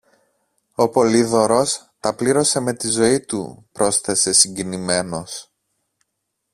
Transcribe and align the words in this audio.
Ο 0.75 0.89
Πολύδωρος 0.89 1.91
τα 1.99 2.15
πλήρωσε 2.15 2.59
με 2.59 2.73
τη 2.73 2.87
ζωή 2.87 3.19
του, 3.21 3.65
πρόσθεσε 3.71 4.33
συγκινημένος. 4.33 5.51